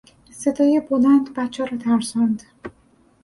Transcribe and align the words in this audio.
صدای 0.31 0.79
بلند 0.89 1.33
بچه 1.33 1.65
را 1.65 1.77
ترساند. 1.77 2.43